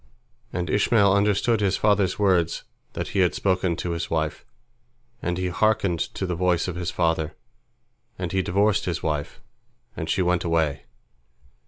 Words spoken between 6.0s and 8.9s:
to the voice of his father, and he divorced